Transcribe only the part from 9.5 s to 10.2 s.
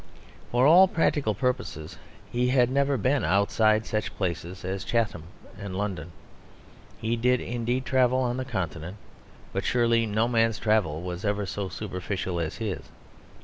but surely